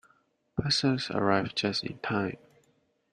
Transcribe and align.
Parcels 0.55 1.11
arrive 1.11 1.53
just 1.53 1.83
in 1.85 1.99
time. 1.99 2.37